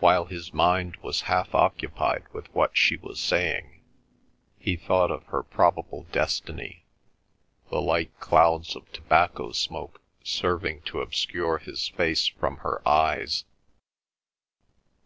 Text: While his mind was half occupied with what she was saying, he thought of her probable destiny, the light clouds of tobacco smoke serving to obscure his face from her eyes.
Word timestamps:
While 0.00 0.24
his 0.24 0.54
mind 0.54 0.96
was 1.02 1.20
half 1.28 1.54
occupied 1.54 2.24
with 2.32 2.48
what 2.54 2.74
she 2.78 2.96
was 2.96 3.20
saying, 3.20 3.82
he 4.58 4.74
thought 4.74 5.10
of 5.10 5.22
her 5.24 5.42
probable 5.42 6.04
destiny, 6.10 6.86
the 7.68 7.82
light 7.82 8.18
clouds 8.20 8.74
of 8.74 8.90
tobacco 8.90 9.52
smoke 9.52 10.00
serving 10.22 10.80
to 10.86 11.02
obscure 11.02 11.58
his 11.58 11.86
face 11.88 12.26
from 12.28 12.56
her 12.64 12.80
eyes. 12.88 13.44